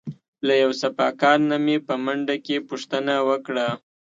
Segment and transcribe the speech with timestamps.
[0.47, 3.67] له یو صفاکار نه مې په منډه کې پوښتنه وکړه.